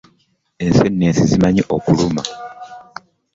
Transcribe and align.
Ensenene 0.65 1.21
zimanyi 1.31 1.61
okuluma. 1.75 2.21